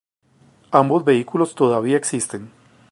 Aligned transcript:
Ambos 0.71 1.05
vehículos 1.05 1.53
todavía 1.53 1.95
existen. 1.95 2.49